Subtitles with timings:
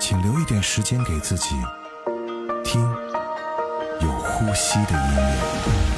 [0.00, 1.56] 请留一点时间给自己，
[2.64, 2.80] 听
[4.00, 5.97] 有呼吸的音乐。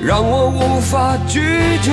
[0.00, 1.40] 让我无法拒
[1.82, 1.92] 绝。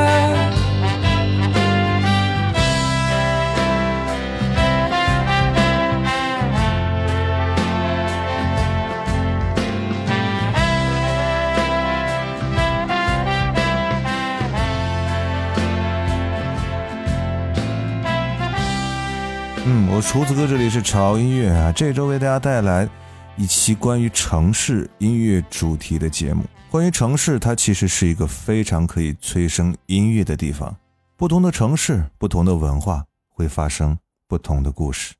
[19.93, 22.87] 我厨子哥这里是潮音乐啊，这周为大家带来
[23.35, 26.45] 一期关于城市音乐主题的节目。
[26.69, 30.73] 关于城市，它其实是一个非常可以催生音乐的地方。
[31.17, 33.99] 不同的城市，不同的文化，会发生
[34.29, 35.13] 不同的故事。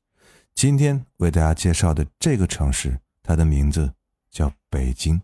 [0.54, 3.92] 今天为大家介绍的这个城市，它的名字
[4.30, 5.20] 叫北京。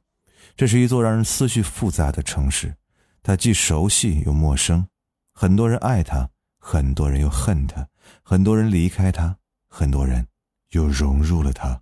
[0.59, 2.75] 这是一座让人思绪复杂的城市，
[3.23, 4.87] 它既熟悉又陌生，
[5.33, 6.29] 很多人爱它，
[6.59, 7.89] 很多人又恨它，
[8.23, 9.37] 很多人离开他，
[9.69, 10.27] 很多人
[10.71, 11.81] 又融入了他。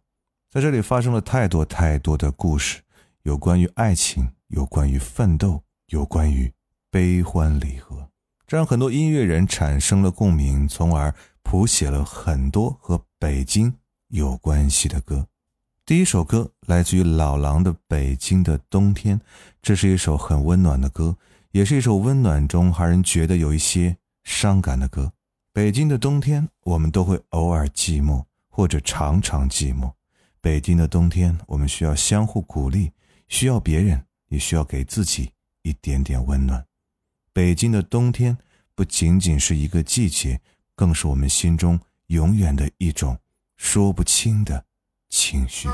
[0.51, 2.81] 在这里发生了太多太多的故事，
[3.23, 6.51] 有关于爱情，有关于奋斗，有关于
[6.91, 8.09] 悲欢离合，
[8.47, 13.75] 这让很多音乐人产生了共鸣，从而谱写了很多和北京
[14.09, 15.27] 有关系的歌。
[15.85, 19.19] 第一首歌来自于老狼的《北京的冬天》，
[19.61, 21.17] 这是一首很温暖的歌，
[21.51, 25.13] 也是一首温暖中还让人觉得有一些伤感的歌。
[25.57, 29.91] 北京的冬天，我们都会偶尔寂寞，或者常常寂寞。
[30.39, 32.93] 北京的冬天，我们需要相互鼓励，
[33.29, 35.33] 需要别人，也需要给自己
[35.63, 36.63] 一点点温暖。
[37.33, 38.37] 北京的冬天
[38.75, 40.39] 不仅仅是一个季节，
[40.75, 43.19] 更是我们心中永远的一种
[43.57, 44.63] 说不清的。
[45.09, 45.71] 情绪。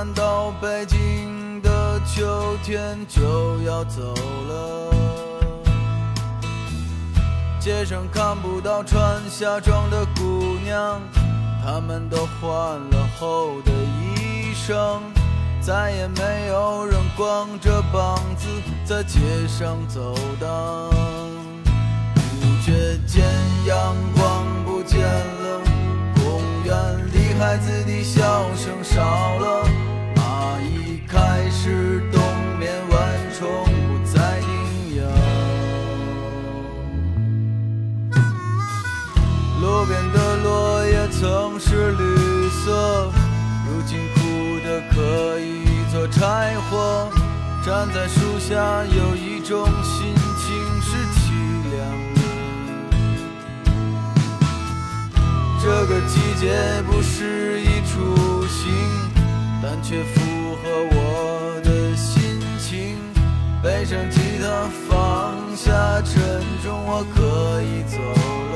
[0.00, 2.00] 我感到北京的。
[2.06, 4.14] 秋天就要走
[4.48, 4.94] 了，
[7.60, 10.98] 街上看不到穿夏装的姑娘，
[11.62, 15.00] 她们都换了厚的衣裳，
[15.60, 18.46] 再也没有人光着膀子
[18.86, 20.50] 在街上走荡。
[22.14, 23.22] 不觉间，
[23.66, 25.60] 阳光不见了，
[26.14, 29.68] 公园里孩子的笑声少了。
[31.62, 32.18] 是冬
[32.58, 32.96] 眠，蚊
[33.38, 33.46] 虫
[33.86, 34.48] 不再叮
[34.96, 34.98] 咬。
[39.60, 43.12] 路边的落叶曾是绿色，
[43.66, 44.18] 如今枯
[44.64, 47.10] 的可以做柴火。
[47.62, 51.20] 站在树下，有一种心情是凄
[51.74, 51.78] 凉
[52.14, 52.18] 的。
[55.62, 58.16] 这个季节不适宜出
[58.46, 58.72] 行，
[59.62, 60.99] 但却符合我。
[63.62, 67.98] 背上吉他，放下沉重，我可以走
[68.52, 68.54] 了。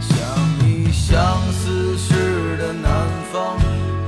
[0.00, 0.10] 像
[0.58, 3.56] 你相思时的南方，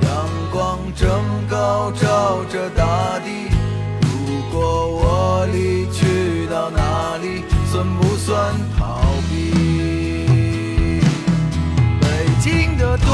[0.02, 1.06] 阳光正
[1.48, 3.48] 高照着大地。
[4.02, 9.00] 如果我离去到哪里，算不算逃
[9.30, 11.00] 避？
[12.00, 13.06] 北京的冬，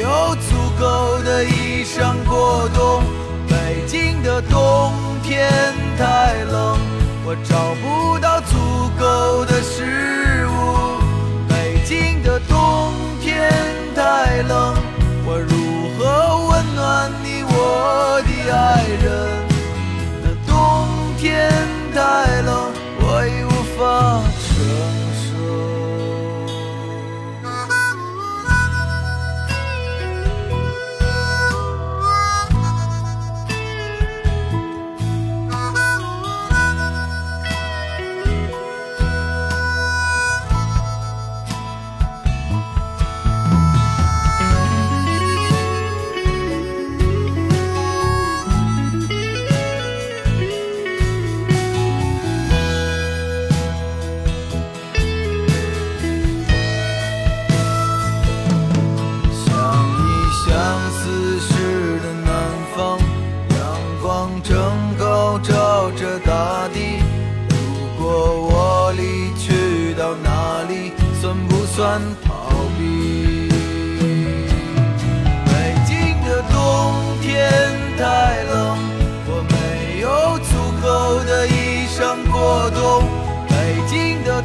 [0.00, 3.02] 有足够的衣裳过冬。
[3.48, 4.92] 北京的冬
[5.22, 5.50] 天
[5.96, 6.78] 太冷，
[7.24, 8.56] 我找不到足
[8.98, 10.98] 够的食物。
[11.48, 13.50] 北京的冬天
[13.94, 14.74] 太冷，
[15.26, 19.12] 我如何温暖你，我的爱人？
[20.22, 20.52] 那冬
[21.18, 21.50] 天
[21.94, 24.33] 太冷，我已无法。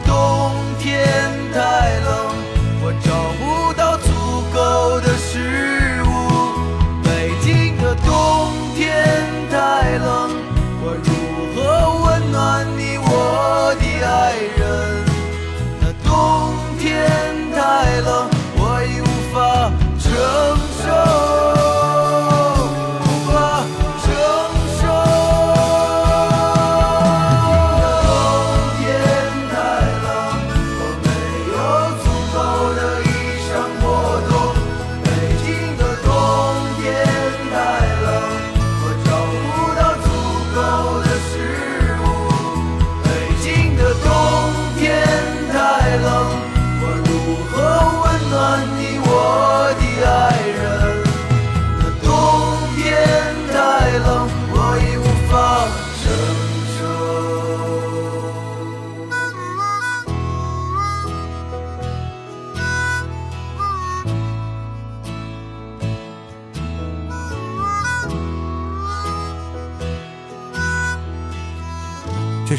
[0.10, 0.49] 爱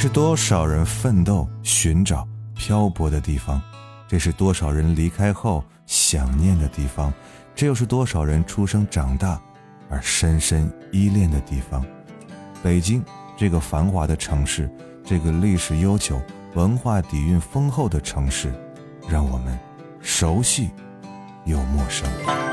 [0.00, 2.26] 是多少人奋斗寻找
[2.56, 3.60] 漂泊的地方
[4.08, 7.12] 这是多少人离开后想念的地方
[7.54, 9.38] 这又是多少人出生长大
[9.90, 11.84] 而深深依恋的地方。
[12.62, 13.04] 北京
[13.36, 14.70] 这个繁华的城市
[15.04, 16.18] 这个历史悠久
[16.54, 18.50] 文化底蕴丰厚的城市
[19.06, 19.58] 让我们
[20.00, 20.70] 熟悉
[21.44, 22.49] 又陌生。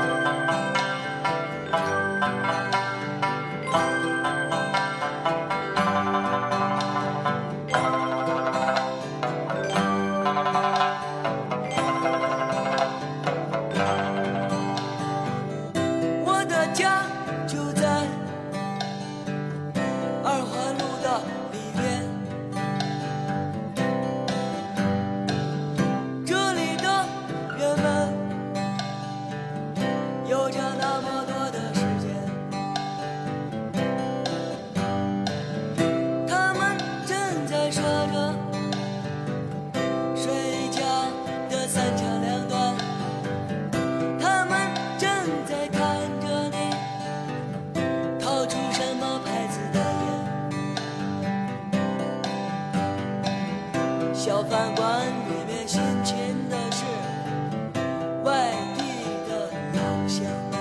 [60.08, 60.57] 想。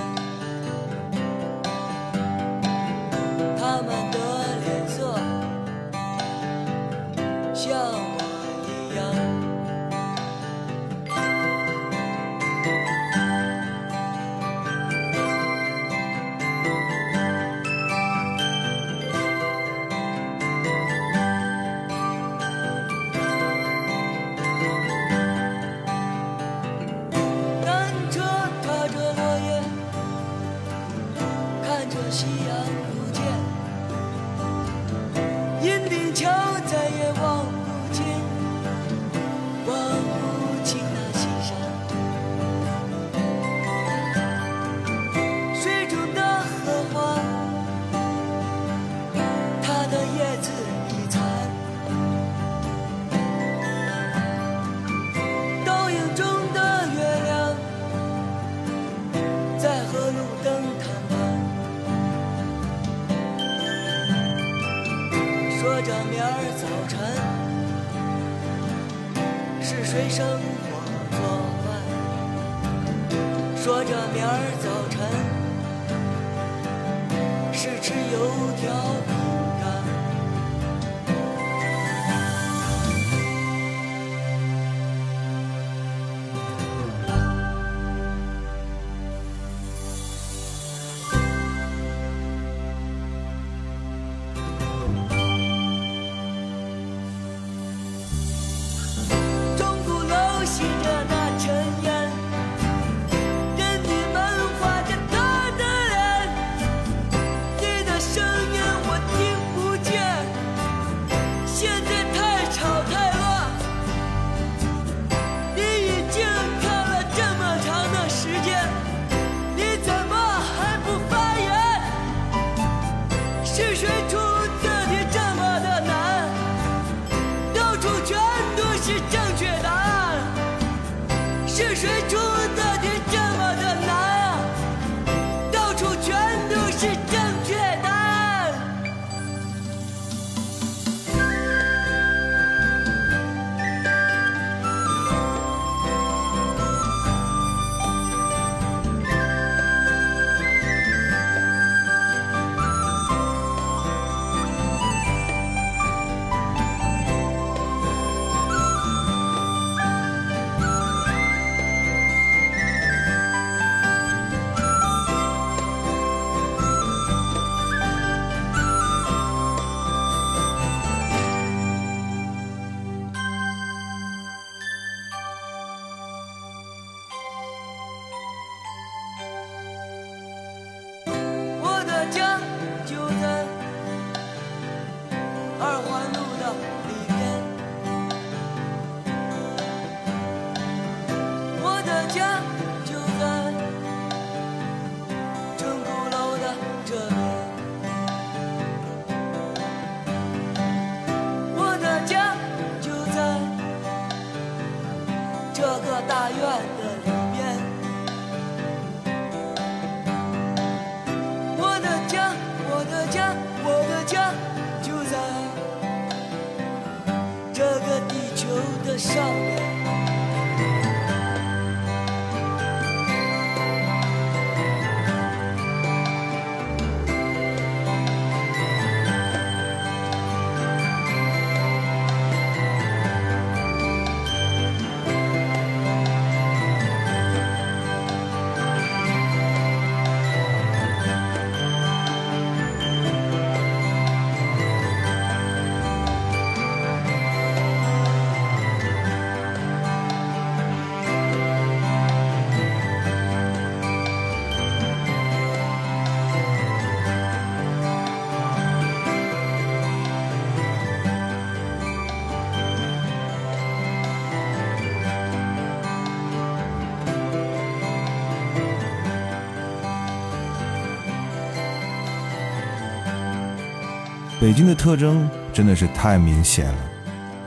[274.48, 276.90] 北京的特征真的是太明显了，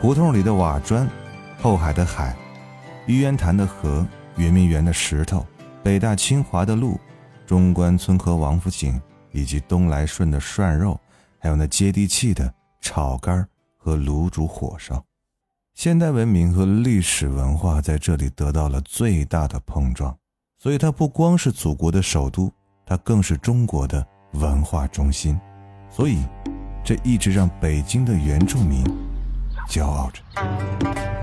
[0.03, 1.09] 胡同里的瓦砖，
[1.59, 2.37] 后海的海，
[3.07, 5.47] 玉渊潭的河，圆明园的石头，
[5.83, 7.01] 北大清华的路，
[7.47, 9.01] 中关村和王府井，
[9.33, 11.01] 以及东来顺的涮肉，
[11.39, 12.53] 还有那接地气的
[12.83, 15.03] 炒肝和卤煮火烧，
[15.73, 20.15] 现代文明和历史文化在这里得到了最大的碰撞，
[20.59, 22.53] 所以它不光是祖国的首都，
[22.85, 25.41] 它更是中国的文化中心，
[25.89, 26.19] 所以。
[26.85, 28.85] 这一直让北京的原住民
[29.69, 31.20] 骄傲着。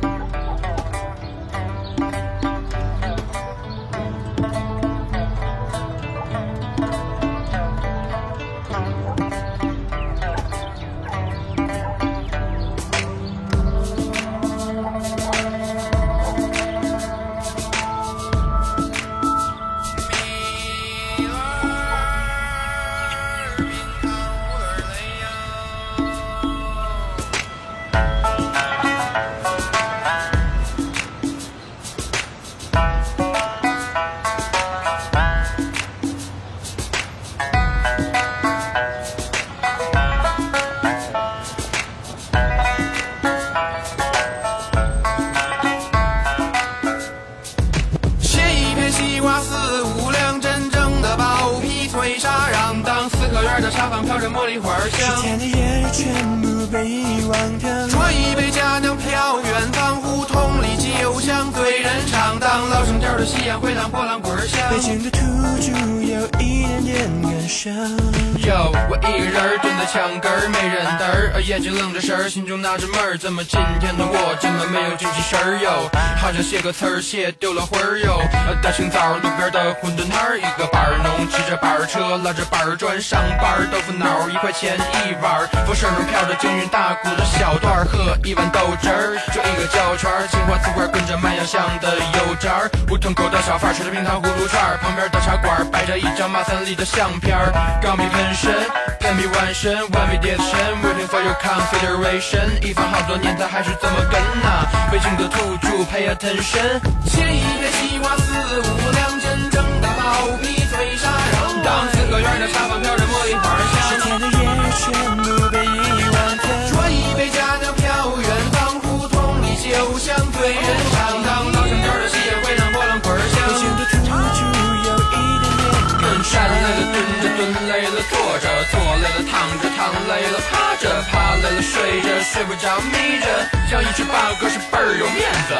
[75.32, 75.97] 没有精气神儿哟？
[76.38, 78.22] 好像写个词儿写丢了魂儿哟。
[78.62, 97.50] 大清早路边的馄饨摊儿，一个板儿农骑着板儿车，拉着板儿砖上班儿，豆腐脑儿一块钱一碗儿，风声中飘着京韵大鼓的小段儿，喝一碗豆汁儿，就一个胶圈儿，青花瓷罐跟着麦芽香的油渣儿，胡同口的小贩儿吃着冰糖葫芦串儿，旁边的茶馆儿摆着一张马三立的相片儿，
[97.82, 98.54] 钢笔喷身，
[99.02, 113.98] 喷笔完身，one way direction waiting for your consideration，一番好多年他还是这么跟呐、北京的土著 pay attention，切一片西瓜四五两，真正的薄皮脆沙瓤，当四合院的茶坊飘着茉莉花香。
[114.02, 114.44] 天的夜。
[114.76, 114.92] 全
[115.24, 116.44] 部被遗忘掉。
[116.76, 117.86] 端一杯佳酿飘
[118.20, 121.24] 远方，胡同里酒香醉人唱。
[121.24, 123.72] 当老城调的戏会让波浪滚儿北京响。
[123.78, 124.44] 的土著
[124.84, 126.28] 有一点点感伤。
[126.28, 127.40] 站累了蹲着，蹲
[127.72, 133.26] 累了坐着，坐累了躺着，躺累了趴着，趴累了睡着，睡不着眯着，
[133.72, 135.56] 像一只八哥是倍儿有面子。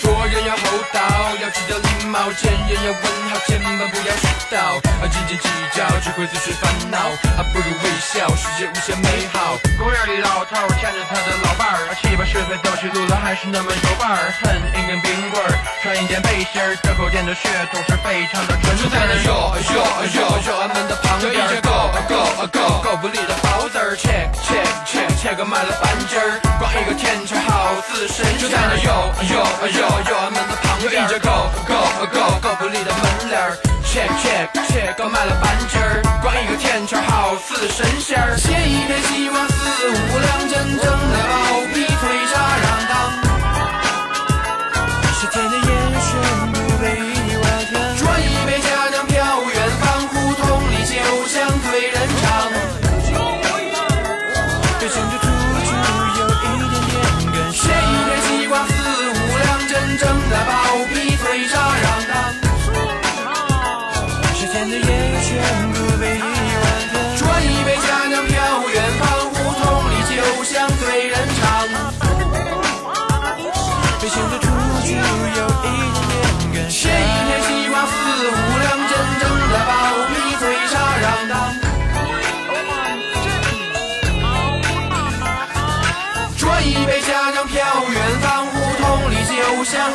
[0.00, 1.00] 做人要厚道，
[1.42, 4.56] 要知道礼貌，见人要问好，千万不要迟到。
[5.00, 6.98] 啊，斤斤计较只会自寻烦恼，
[7.36, 9.58] 啊，不如微笑，世界无限美好。
[9.78, 14.32] 公园里老头儿牵着他的老伴儿，七八十岁走起路来还是那么有伴儿。
[14.42, 15.52] 哼一根冰棍儿，
[15.82, 18.88] 穿一件背心儿，这口店的血统是非常的纯正。
[18.88, 21.70] 就在那哟哟哟哟俺们的旁边，一只够
[22.08, 22.14] 够
[22.48, 23.34] 够够不离的
[25.58, 28.38] 买了半斤儿，逛一个天圈好似神仙。
[28.38, 29.42] 就在那哟哟
[29.74, 31.74] 哟哟俺们的旁边，一只够够
[32.14, 38.38] 够够不理的门脸儿，check check check 买了半斤儿，逛一个天圈好似神仙儿。
[38.38, 39.47] 写一篇希望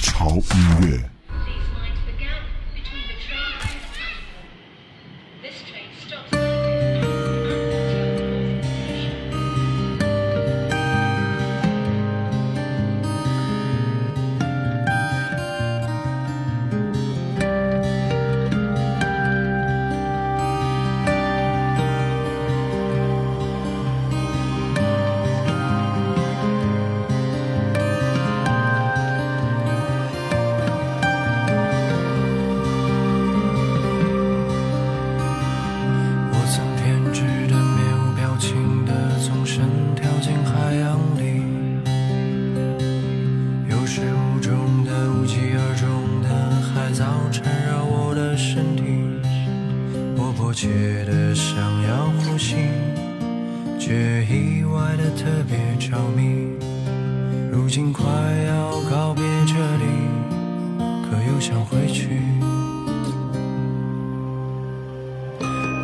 [0.00, 0.42] 潮音
[0.82, 1.17] 乐。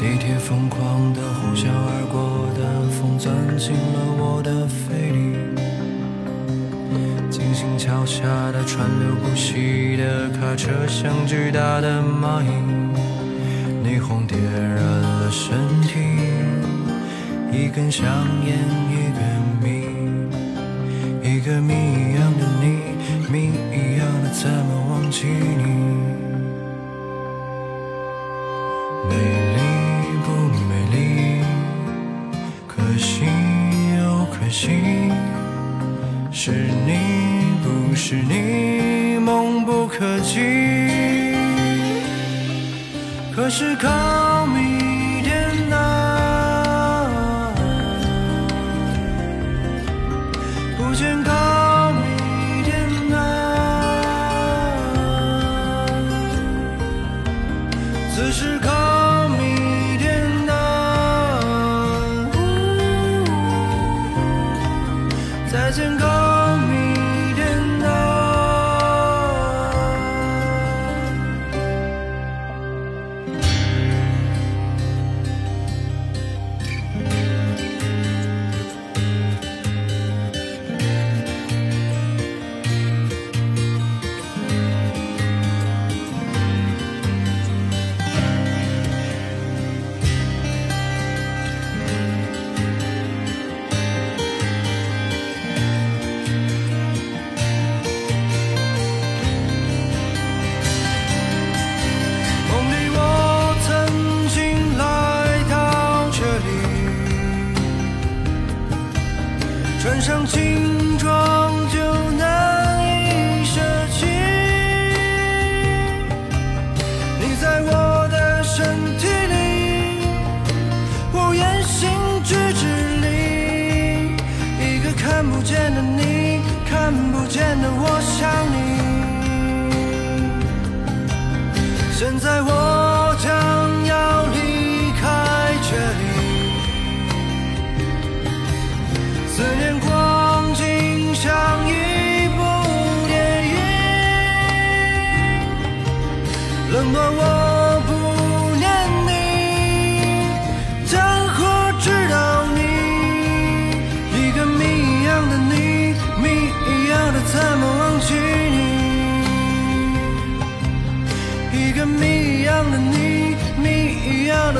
[0.05, 5.33] 地铁疯狂的呼啸而过的风钻进了我的肺里，
[7.31, 12.51] 金星桥下的川流不息的卡车像巨大的蚂蚁，
[13.83, 15.57] 霓虹点燃了身
[15.88, 15.99] 体，
[17.51, 18.05] 一根香
[18.45, 18.59] 烟，
[18.93, 19.21] 一个
[19.62, 19.88] 谜，
[21.27, 22.93] 一个谜一样的你，
[23.33, 25.74] 谜一样的怎么忘记你。
[43.57, 44.04] 时刻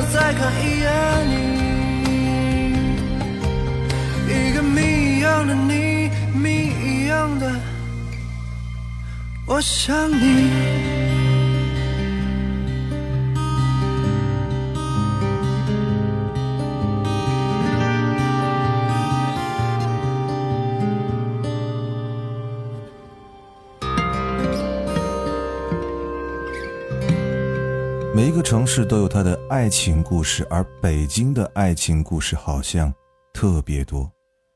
[0.01, 0.91] 再看一眼
[1.29, 1.33] 你，
[4.27, 4.81] 一个谜
[5.17, 7.51] 一样的你，谜一样的，
[9.45, 11.04] 我想你。
[28.75, 32.93] 市都有它的爱情故事，而北京的爱情故事好像
[33.33, 34.11] 特别多。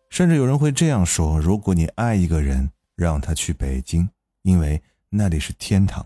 [0.09, 4.09] 甚至有人会这样说：如果你爱一个人，让他去北京，
[4.41, 6.03] 因为那里是天堂；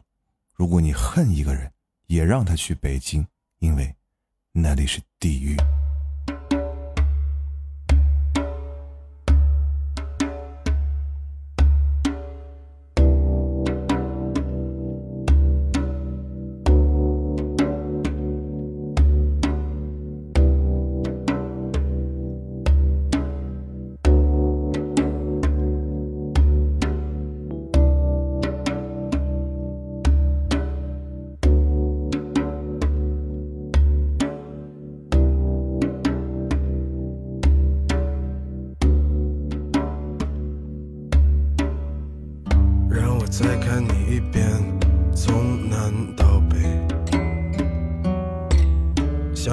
[0.53, 1.71] 如果你恨一个人，
[2.05, 3.25] 也让他去北京，
[3.57, 3.91] 因为
[4.51, 5.57] 那里是地狱。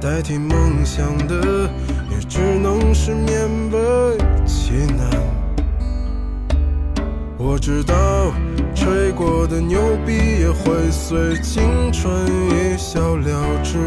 [0.00, 1.70] 代替梦想的，
[2.10, 5.10] 也只能是勉为其难。
[7.36, 8.32] 我知道，
[8.74, 13.78] 吹过的牛逼也会随青春一笑了之，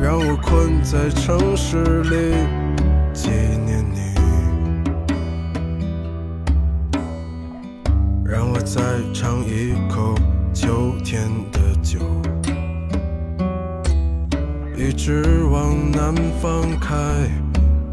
[0.00, 2.34] 让我困在城市里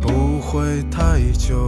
[0.07, 1.67] 不会太久。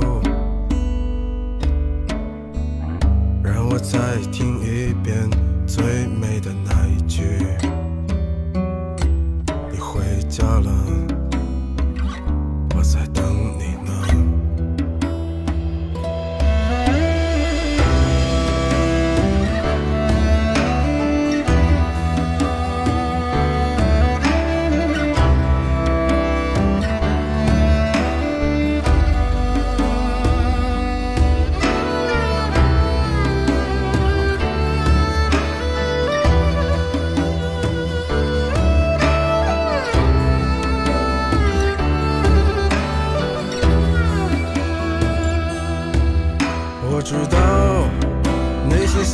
[3.43, 5.29] 让我再听一遍
[5.67, 7.21] 最美的那一句：
[9.69, 10.71] 你回家了，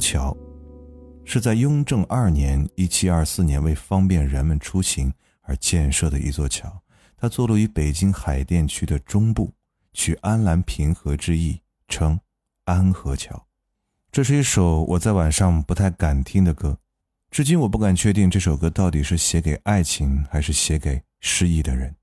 [0.00, 0.36] 桥
[1.24, 6.82] 是在雍正二年（一七二四年）为方便人们出行而建设的一座桥。
[7.16, 9.52] 它坐落于北京海淀区的中部，
[9.92, 12.18] 取安澜平和之意，称
[12.64, 13.46] 安河桥。
[14.10, 16.78] 这是一首我在晚上不太敢听的歌，
[17.30, 21.94] 至今我不敢确定这首歌到底是写给爱情还是写给失意的人。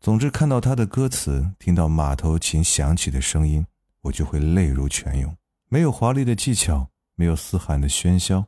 [0.00, 3.64] 总之，看到它的歌词，听到马头琴响起的声音，
[4.02, 5.34] 我就会泪如泉涌。
[5.70, 6.90] 没有华丽的技巧。
[7.14, 8.46] 没有嘶喊的喧嚣，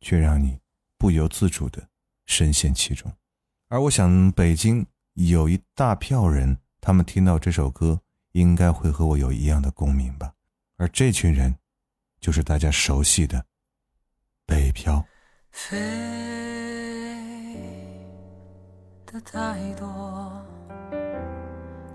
[0.00, 0.58] 却让你
[0.98, 1.88] 不由自主地
[2.26, 3.12] 深陷其中。
[3.68, 8.00] 而我想，北京有一大票人，他们听到这首歌，
[8.32, 10.32] 应该会和我有一样的共鸣吧。
[10.76, 11.56] 而这群人，
[12.20, 13.38] 就是大家熟悉的
[14.46, 14.96] 《北漂》。
[15.50, 15.76] 飞
[19.06, 20.44] 的太多，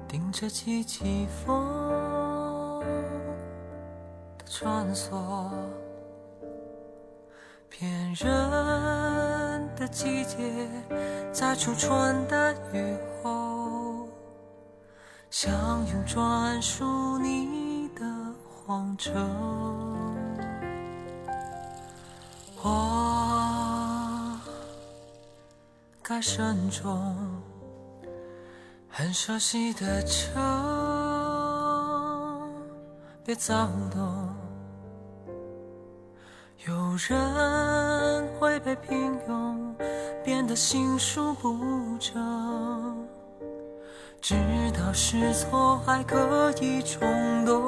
[0.08, 2.82] 盯着季季风
[4.46, 5.52] 穿梭，
[7.70, 8.30] 骗人
[9.76, 10.68] 的季节，
[11.32, 14.10] 在初春的雨后，
[15.30, 15.52] 想
[15.88, 18.04] 用专属你的
[18.44, 19.14] 荒城。
[22.62, 24.38] 我
[26.02, 27.16] 该慎重，
[28.90, 30.34] 很熟悉的车，
[33.24, 34.39] 别躁动。
[36.68, 36.74] 有
[37.08, 39.56] 人会被平庸
[40.26, 41.58] 变得心术不
[41.98, 43.08] 正，
[44.20, 44.36] 知
[44.74, 47.00] 道是错还可以冲
[47.46, 47.64] 动。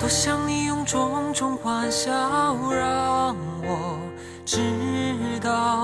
[0.00, 2.10] 多想你用种种欢笑
[2.72, 4.00] 让我
[4.44, 4.58] 知
[5.40, 5.77] 道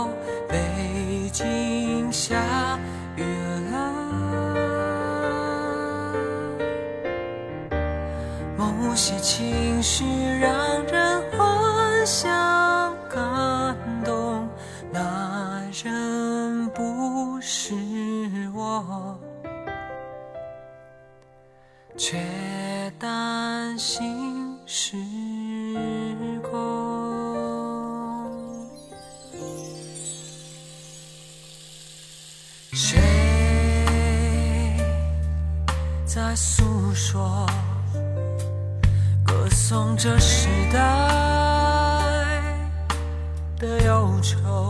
[8.94, 10.04] 有些情绪
[10.38, 14.48] 让人幻想感动，
[14.92, 17.74] 那人不是
[18.54, 19.18] 我。
[21.96, 22.22] 却
[22.96, 24.96] 担心失
[26.40, 26.54] 控。
[32.72, 33.00] 谁
[36.06, 37.44] 在诉说，
[39.74, 40.78] 歌颂这时代
[43.58, 44.68] 的忧愁，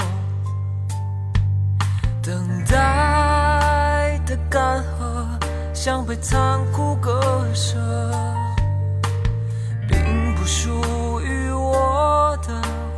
[2.23, 5.27] 等待的干涸。
[5.75, 7.21] 像被残酷割
[7.53, 7.77] 舍，
[9.87, 12.55] 并不属于我的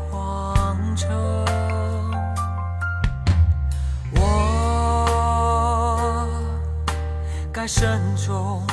[0.09, 1.11] 荒城。
[4.15, 4.23] 我
[7.53, 8.65] 该慎重，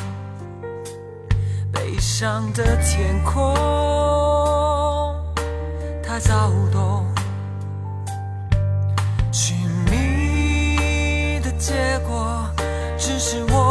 [2.05, 3.55] 上的天空
[6.03, 7.05] 太躁动，
[9.31, 9.55] 寻
[9.89, 12.45] 觅的结果。
[12.97, 13.62] 只是我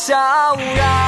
[0.00, 0.99] 逍遥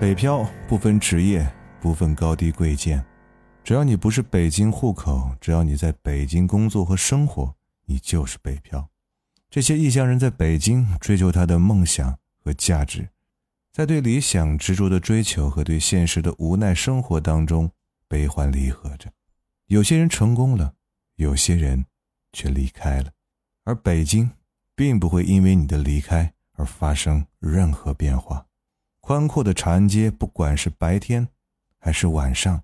[0.00, 1.44] 北漂不分职业，
[1.80, 3.04] 不分高低贵贱，
[3.64, 7.52] 只要你不是北京户口，只要你在北京工作和生活，
[7.84, 8.88] 你就是北漂。
[9.50, 13.08] 这些异乡人在北京追求他的梦想和价值，
[13.72, 17.68] 在对理想执着的追求和对现实的无奈生活当中
[18.06, 19.10] 悲欢离合着。
[19.66, 20.74] 有些人成功了，
[21.16, 21.84] 有些人
[22.32, 23.10] 却离开了，
[23.64, 24.30] 而北京
[24.76, 28.46] 并不会因为你的离开而发生任何变化。
[29.08, 31.26] 宽阔的长安街，不管是白天
[31.78, 32.62] 还是晚上，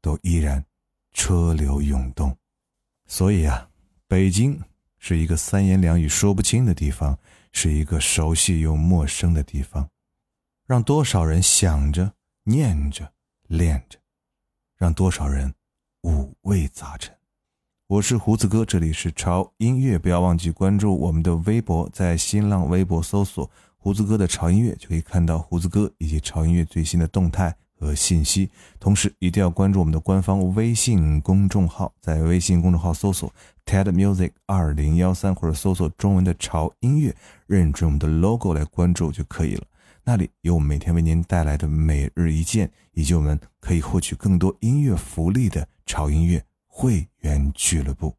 [0.00, 0.64] 都依然
[1.12, 2.34] 车流涌动。
[3.04, 3.68] 所以啊，
[4.08, 4.58] 北京。
[4.98, 7.18] 是一个三言两语说不清的地方，
[7.50, 9.86] 是一个熟悉又陌生的地方，
[10.64, 12.14] 让多少人想着、
[12.44, 13.12] 念着、
[13.48, 13.98] 恋着，
[14.78, 15.52] 让多少人
[16.04, 17.14] 五味杂陈。
[17.88, 23.50] 我是胡子哥，这里是潮音乐，不要忘记关注我们的微博，在新浪微博搜索
[23.82, 27.54] “胡子哥的潮音乐”，就可以看到胡子哥以及潮音乐最新的动态。
[27.74, 33.34] 和信息，同时一定要关注我们的官方微信公众号，在微信公众号搜索
[33.66, 37.12] TED Music 二零幺三，或者搜索中文的潮音乐，
[37.48, 39.64] 认准我们的 logo 来关注就可以了。
[40.04, 48.14] 那里有我们每天为您带来的每日一件，以及我们可以获取更多音乐福利的潮音乐会员俱乐部。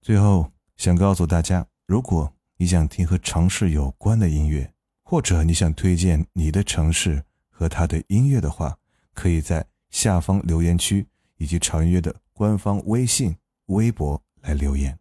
[0.00, 4.72] 最后想告诉大家，如果你想听和城市有关的音乐，
[5.12, 8.78] 或者你想推荐你的城市和他的音乐的话，
[9.12, 11.06] 可以在下方留言区
[11.36, 13.36] 以及潮音乐的官方微信、
[13.66, 14.98] 微博来留言，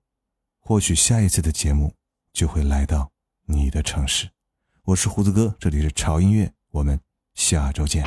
[0.59, 1.93] 或许下一次的节目
[2.33, 3.09] 就会来到
[3.45, 4.27] 你的城市。
[4.83, 6.99] 我是胡子哥，这里是潮音乐，我们
[7.33, 8.03] 下周见。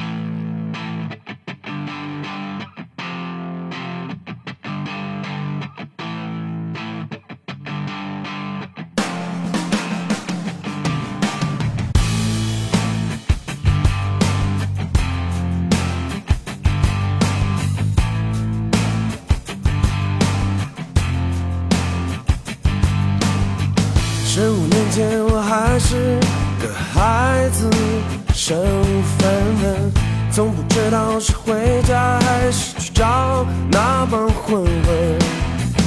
[30.35, 34.69] 总，不知道是回家还是去找那帮混混。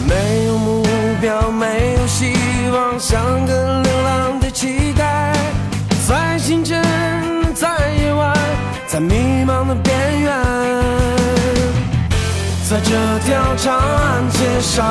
[0.08, 0.86] 没有目
[1.20, 2.34] 标，没有希
[2.72, 5.34] 望，像个流浪的乞丐，
[6.08, 6.82] 在清晨，
[7.54, 7.68] 在
[8.00, 8.34] 夜晚，
[8.88, 10.32] 在迷茫的边缘，
[12.70, 14.86] 在这条长安街上。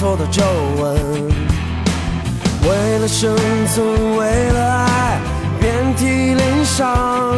[0.00, 0.42] 错的皱
[0.80, 0.96] 纹。
[2.62, 3.36] 为了生
[3.66, 5.20] 存，为了爱，
[5.60, 7.36] 遍体鳞伤。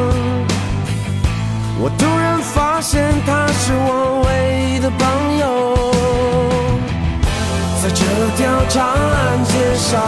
[1.80, 4.30] 我突然发现，他是我唯
[4.76, 5.00] 一的朋
[5.38, 5.92] 友，
[7.82, 8.04] 在这
[8.36, 9.98] 条长安街上，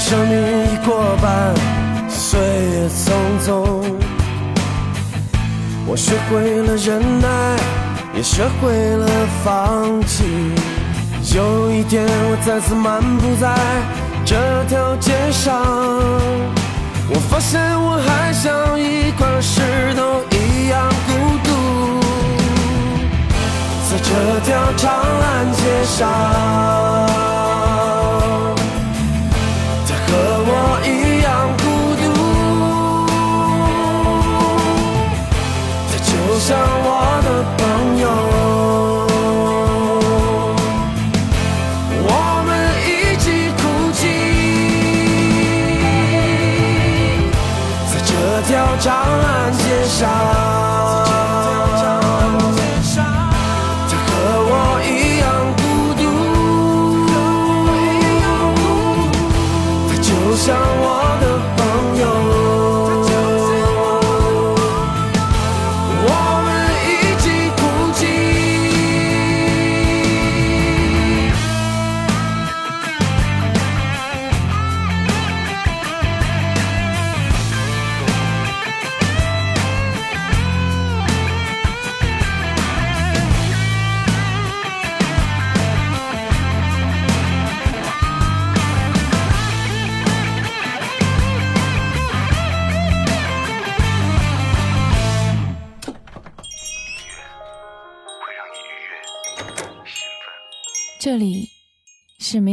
[0.00, 0.34] 生命
[0.64, 1.54] 已过半，
[2.08, 3.12] 岁月匆
[3.46, 3.52] 匆，
[5.86, 7.28] 我学会了忍耐，
[8.16, 9.06] 也学会了
[9.44, 10.24] 放弃。
[11.36, 13.54] 有一天，我再次漫步在
[14.24, 15.54] 这条街上，
[17.10, 19.60] 我发现我还像一块石
[19.94, 21.12] 头一样孤
[21.44, 21.50] 独，
[23.90, 27.29] 在这条长安街上。
[30.62, 30.88] 我一
[31.22, 31.62] 样孤
[32.00, 32.04] 独，
[35.88, 36.48] 他就像
[36.84, 36.88] 我
[37.24, 37.60] 的朋
[37.98, 38.04] 友，
[42.02, 42.08] 我
[42.46, 42.48] 们
[42.84, 43.24] 一起
[43.56, 43.60] 哭
[43.92, 44.00] 泣，
[47.90, 48.10] 在这
[48.48, 48.88] 条长
[49.22, 50.49] 安街上。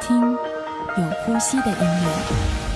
[0.00, 2.69] 听有呼吸的音乐。